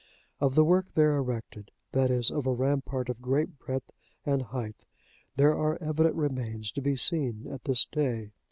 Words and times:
Of 0.39 0.55
the 0.55 0.63
work 0.65 0.93
there 0.95 1.15
erected, 1.17 1.69
that 1.91 2.09
is, 2.09 2.31
of 2.31 2.47
a 2.47 2.53
rampart 2.55 3.07
of 3.07 3.21
great 3.21 3.59
breadth 3.59 3.91
and 4.25 4.41
height, 4.41 4.83
there 5.35 5.55
are 5.55 5.77
evident 5.79 6.15
remains 6.15 6.71
to 6.71 6.81
be 6.81 6.95
seen 6.95 7.45
at 7.47 7.65
this 7.65 7.85
day. 7.85 8.31